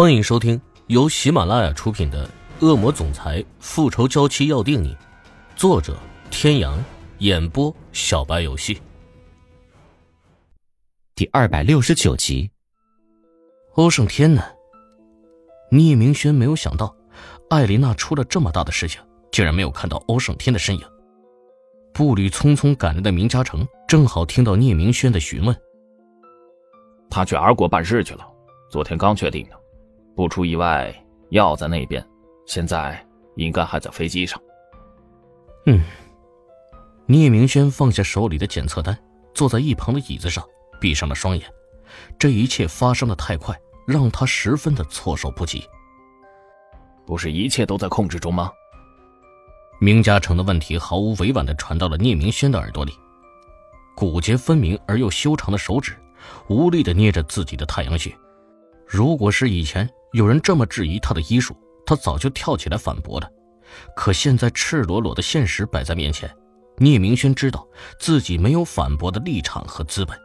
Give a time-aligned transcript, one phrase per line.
[0.00, 2.24] 欢迎收听由喜马拉雅出品的
[2.64, 4.94] 《恶魔总裁复仇娇妻要定你》，
[5.56, 5.98] 作者：
[6.30, 6.78] 天阳，
[7.18, 8.80] 演播：小白游戏。
[11.16, 12.48] 第二百六十九集。
[13.74, 14.40] 欧胜天呢？
[15.72, 16.94] 聂明轩没有想到，
[17.50, 19.02] 艾琳娜出了这么大的事情，
[19.32, 20.82] 竟然没有看到欧胜天的身影。
[21.92, 25.60] 步履匆匆赶来的明嘉诚正好听到聂明轩的询问
[27.10, 28.24] ：“他去 R 国办事去了，
[28.70, 29.57] 昨天刚确定的。”
[30.18, 30.92] 不出意外，
[31.28, 32.04] 药在那边，
[32.44, 34.36] 现在应该还在飞机上。
[35.66, 35.80] 嗯。
[37.06, 38.98] 聂明轩放下手里的检测单，
[39.32, 40.44] 坐在一旁的椅子上，
[40.80, 41.48] 闭上了双眼。
[42.18, 45.62] 这一切发生的太快，让他十分的措手不及。
[47.06, 48.50] 不是一切都在控制中吗？
[49.80, 52.92] 明嘉诚的问题毫无委婉的传到了聂明轩的耳朵里。
[53.94, 55.96] 骨节分明而又修长的手指，
[56.48, 58.12] 无力的捏着自己的太阳穴。
[58.88, 63.30] 如果是以前，有人这么质疑他的医术，他早就跳起来反驳了。
[63.94, 66.34] 可现在赤裸裸的现实摆在面前，
[66.78, 67.68] 聂明轩知道
[68.00, 70.18] 自己没有反驳的立场和资本。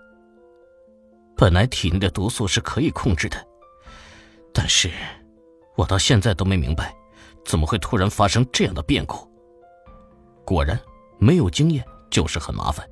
[1.36, 3.38] 本来体内的毒素是可以控制的，
[4.54, 4.90] 但是，
[5.76, 6.96] 我到现在都没明白，
[7.44, 9.30] 怎么会突然发生这样的变故。
[10.46, 10.80] 果然，
[11.20, 12.88] 没有经验就是很麻烦。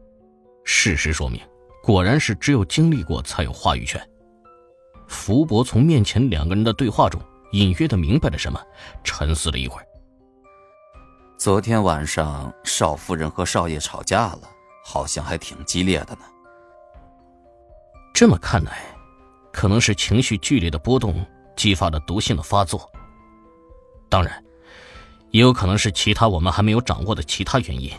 [0.66, 1.40] 事实说明，
[1.82, 4.06] 果然是只有经历过才有话语权。
[5.12, 8.60] 福伯从面前两个人的对话中隐约的明白了什么，
[9.04, 9.86] 沉思了一会儿。
[11.38, 14.42] 昨天晚上少夫人和少爷吵架了，
[14.86, 16.22] 好像还挺激烈的呢。
[18.14, 18.84] 这么看来，
[19.52, 21.26] 可能是情绪剧烈的波动
[21.58, 22.90] 激发了毒性的发作。
[24.08, 24.42] 当然，
[25.32, 27.92] 也有可能是其他我们还没有掌握的其他原因。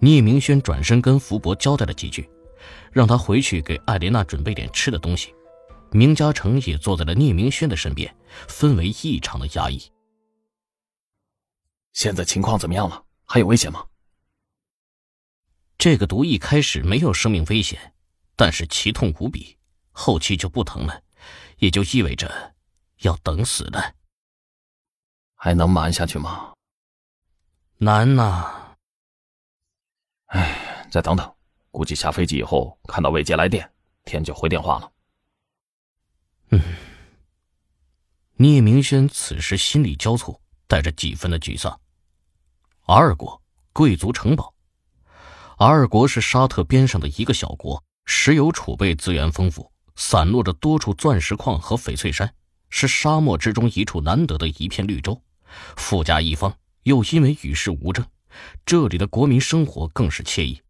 [0.00, 2.28] 聂明轩转身跟福伯交代了几句，
[2.90, 5.32] 让他回去给艾莲娜准备点吃的东西。
[5.96, 8.14] 明嘉诚也坐在了聂明轩的身边，
[8.46, 9.90] 氛围异常的压抑。
[11.94, 13.02] 现在情况怎么样了？
[13.24, 13.86] 还有危险吗？
[15.78, 17.94] 这个毒一开始没有生命危险，
[18.36, 19.56] 但是奇痛无比，
[19.90, 21.02] 后期就不疼了，
[21.56, 22.54] 也就意味着
[22.98, 23.94] 要等死了。
[25.34, 26.52] 还能瞒下去吗？
[27.78, 28.76] 难呐。
[30.26, 31.34] 哎，再等等，
[31.70, 33.70] 估计下飞机以后看到未接来电，
[34.04, 34.92] 天就回电话了。
[36.50, 36.60] 嗯，
[38.36, 41.80] 聂明轩此时心力交错，带着几分的沮丧。
[42.86, 43.42] 二国
[43.72, 44.54] 贵族城堡，
[45.58, 52.32] 二国是沙特边上的一个小国，石油储备资源丰富，散落着多处钻石矿和翡翠山，
[52.70, 55.20] 是沙漠之中一处难得的一片绿洲。
[55.76, 58.06] 富甲一方，又因为与世无争，
[58.64, 60.60] 这里的国民生活更是惬意。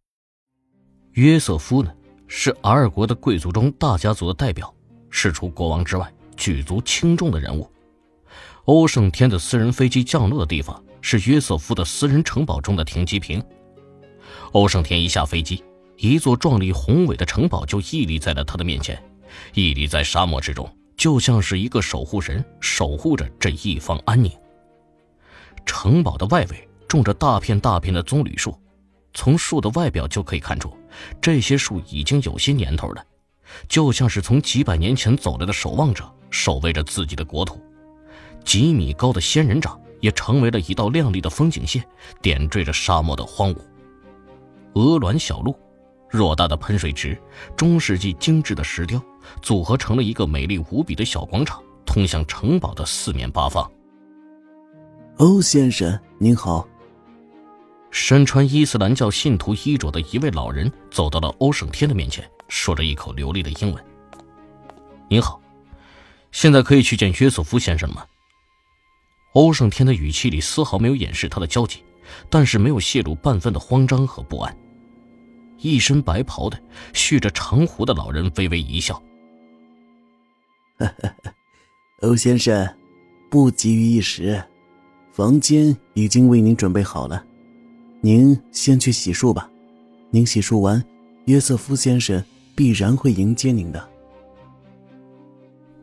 [1.12, 1.94] 约瑟夫呢，
[2.28, 4.75] 是阿尔国的贵族中大家族的代表。
[5.16, 7.66] 是除国王之外举足轻重的人物。
[8.66, 13.43] 欧胜天的私人飞机降落的地方是约瑟夫的私人城堡中的停机坪。
[14.53, 15.65] 欧胜天一下飞机，
[15.97, 19.03] 一座壮丽宏伟的城堡就屹立在了他的面前，
[19.54, 24.31] 屹立在沙漠之中，就像是一个守护神，守护着这一方安宁。
[25.65, 28.54] 城堡的外围种着大片大片的棕榈树，
[29.15, 30.77] 从树的外表就可以看出，
[31.22, 33.03] 这些树已经有些年头了。
[33.68, 37.60] 就像是从几百年前走来的守望者，守卫着自己的国土。
[38.44, 41.84] 几米高的仙人掌也成为了一道亮丽的风景线，
[42.22, 43.58] 点缀着沙漠的荒芜。
[44.74, 45.56] 鹅卵小路，
[46.10, 47.20] 偌大的喷水池，
[47.56, 49.02] 中世纪精致的石雕，
[49.42, 53.68] 组合成了一个美丽无比的小广场，通向城堡的四面八方。
[55.16, 56.68] 欧先生您好。
[57.90, 62.28] 身穿伊斯兰教信徒衣着的一位老人走到了欧胜天的面前。
[62.48, 63.84] 说着一口流利的英文。
[65.08, 65.40] 您好，
[66.32, 68.06] 现在可以去见约瑟夫先生了吗？
[69.32, 71.84] 欧胜天的语气里丝毫没有掩饰他的焦急，
[72.30, 74.56] 但是没有泄露半分的慌张和不安。
[75.58, 76.62] 一身白袍的、
[76.92, 79.02] 蓄着长胡的老人微微一笑
[82.03, 82.76] ：“欧先生，
[83.30, 84.42] 不急于一时，
[85.12, 87.24] 房间已经为您准备好了，
[88.00, 89.50] 您先去洗漱吧。
[90.10, 90.82] 您洗漱完，
[91.24, 92.22] 约瑟夫先生。”
[92.56, 93.88] 必然会迎接您的。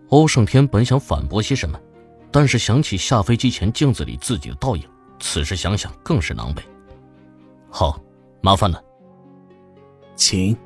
[0.10, 1.80] 欧胜天本想反驳些什么，
[2.32, 4.84] 但是想起下飞机前镜子里自己的倒影，
[5.20, 6.62] 此时想想更是狼狈。
[7.70, 8.02] 好，
[8.42, 8.84] 麻烦了。
[10.16, 10.58] 请。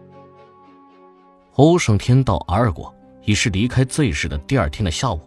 [1.56, 2.94] 欧胜天到 R 国
[3.24, 5.19] 已是离开 Z 市的第二天的下午，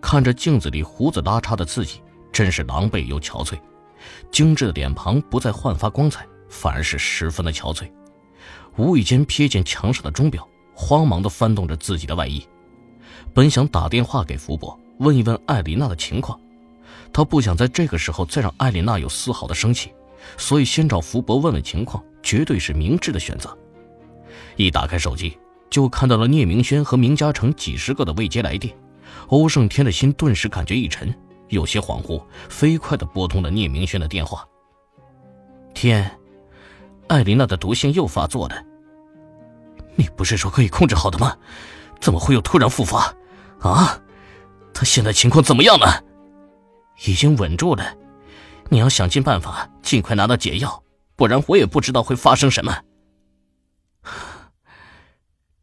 [0.00, 2.00] 看着镜子里胡子拉碴的自己，
[2.32, 3.58] 真是狼狈又憔悴。
[4.30, 7.90] 精致的脸庞不再焕发光彩，反而是十分的憔悴。
[8.76, 12.46] 无意间瞥见墙上的钟表，慌忙地翻动着自己的外衣。
[13.32, 16.38] 本想打电话给福伯问一问艾琳娜的情况，
[17.12, 19.92] 他不想在这个时候再让艾琳娜有丝毫的生气，
[20.36, 23.56] 所以先找福伯问问情况，绝对是明智的选择。
[24.56, 25.38] 一打开手机，
[25.70, 28.74] 就看到了聂明轩和明嘉诚几十个的未接来电，
[29.28, 31.14] 欧胜天的心顿时感觉一沉，
[31.48, 34.46] 有些恍惚，飞快的拨通了聂明轩的电话。
[35.74, 36.10] 天，
[37.08, 38.64] 艾琳娜的毒性又发作了。
[39.94, 41.36] 你不是说可以控制好的吗？
[42.00, 43.14] 怎么会又突然复发？
[43.60, 44.00] 啊，
[44.74, 45.86] 她现在情况怎么样呢？
[47.06, 47.96] 已经稳住了。
[48.68, 50.82] 你要想尽办法尽快拿到解药，
[51.14, 52.82] 不然我也不知道会发生什么。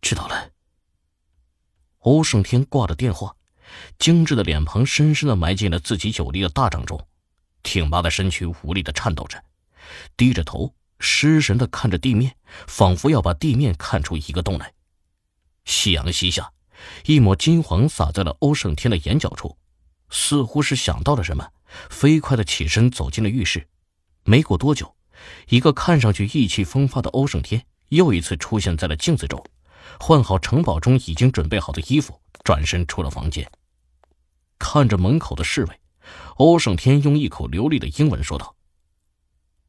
[0.02, 0.50] 知道了。
[2.00, 3.36] 欧胜天挂了电话，
[4.00, 7.00] 精致的脸庞深深的埋进了自己有力的大掌中，
[7.62, 9.42] 挺拔的身躯无力的颤抖着，
[10.18, 10.74] 低着头。
[11.00, 12.36] 失神的看着地面，
[12.68, 14.74] 仿佛要把地面看出一个洞来。
[15.66, 16.52] 夕阳西下，
[17.06, 19.58] 一抹金黄洒在了欧胜天的眼角处，
[20.10, 21.48] 似乎是想到了什么，
[21.90, 23.68] 飞快的起身走进了浴室。
[24.24, 24.96] 没过多久，
[25.50, 29.46] 一个看上去意气风发的欧胜天又一次出现在了镜子中，
[30.00, 33.50] 换好城堡中已经准备好的衣服，转身出了房间。
[34.60, 35.80] 看着门口的侍卫，
[36.36, 38.56] 欧胜天用一口流利的英文说道。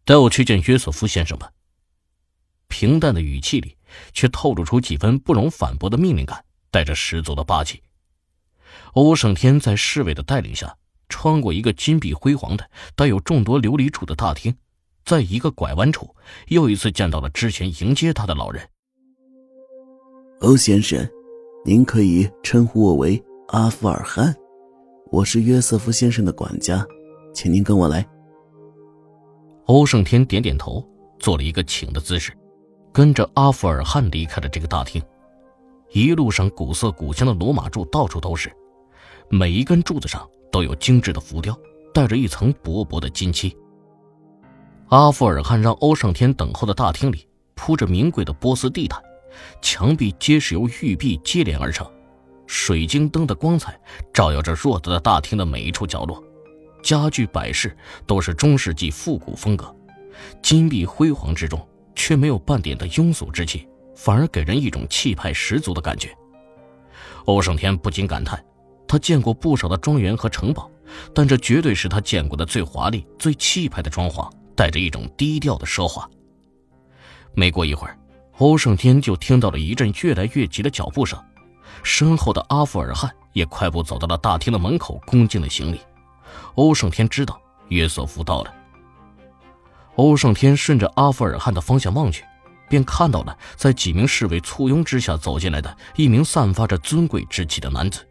[0.04, 1.50] 带我去见约瑟夫先生吧。
[2.68, 3.76] 平淡的语气里，
[4.12, 7.82] 却透露出几分不容反驳的命令感，带着十足的霸气。
[8.94, 10.76] 欧胜天在侍卫的带领下，
[11.08, 14.54] 穿过一个金碧辉煌的、带有众多琉璃柱的大厅，
[15.04, 16.14] 在一个拐弯处，
[16.48, 18.68] 又一次见到了之前迎接他的老人。
[20.40, 21.08] 欧先生，
[21.64, 24.34] 您可以称呼我为阿富尔汗，
[25.10, 26.84] 我是约瑟夫先生的管家，
[27.32, 28.13] 请您跟我来。
[29.66, 30.86] 欧胜天点点头，
[31.18, 32.32] 做了一个请的姿势，
[32.92, 35.02] 跟着阿富尔汗离开了这个大厅。
[35.90, 38.52] 一路上古色古香的罗马柱到处都是，
[39.30, 41.56] 每一根柱子上都有精致的浮雕，
[41.94, 43.56] 带着一层薄薄的金漆。
[44.88, 49.02] 阿富尔汗让欧胜天等候的大厅里铺着名贵的波斯地毯，
[49.62, 51.90] 墙壁皆是由玉璧接连而成，
[52.46, 53.80] 水晶灯的光彩
[54.12, 56.22] 照耀着偌大的大厅的每一处角落。
[56.84, 57.74] 家具摆饰
[58.06, 59.74] 都是中世纪复古风格，
[60.42, 61.66] 金碧辉煌之中
[61.96, 63.66] 却没有半点的庸俗之气，
[63.96, 66.14] 反而给人一种气派十足的感觉。
[67.24, 68.44] 欧胜天不禁感叹：
[68.86, 70.70] 他见过不少的庄园和城堡，
[71.14, 76.06] 但这绝对是他见过的最华丽、最气派的装潢，带着一种低调的奢华。
[77.32, 77.98] 没过一会儿，
[78.36, 81.18] 欧胜天就听到了一阵越来越急的脚步声，
[81.82, 85.80] 身后的阿富尔汗也快步走到了大厅的门口，恭敬的行礼。
[86.54, 88.54] 欧胜天知道约瑟夫到了。
[89.96, 92.24] 欧胜天顺着阿富尔汗的方向望去，
[92.68, 98.06] 便看到了在几名侍卫簇拥之下走进来的一名散发着尊贵之气的男子。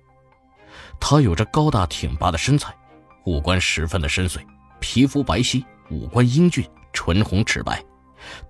[0.99, 2.73] 他有着高大挺拔的身材，
[3.25, 4.39] 五官十分的深邃，
[4.79, 7.83] 皮肤白皙，五官英俊，唇红齿白，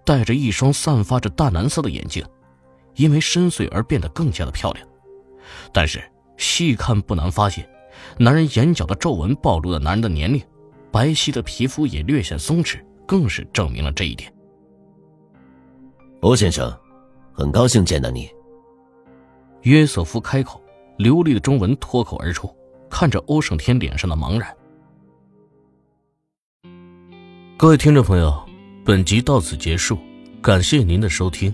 [0.05, 2.23] 戴着一双散发着淡蓝色的眼睛，
[2.93, 4.87] 因为深邃而变得更加的漂亮。
[5.71, 6.03] 但是
[6.37, 7.67] 细看不难发现。
[8.17, 10.41] 男人眼角的皱纹暴露了男人的年龄，
[10.91, 14.31] 白皙的皮肤也略显松弛，更是证明了这一点。
[16.21, 16.71] 欧先生，
[17.33, 18.29] 很高兴见到你。
[19.63, 20.61] 约瑟夫开口，
[20.97, 22.53] 流利的中文脱口而出，
[22.89, 24.55] 看着欧胜天脸上的茫然。
[27.57, 28.33] 各位听众朋友，
[28.83, 29.97] 本集到此结束，
[30.41, 31.53] 感谢您的收听。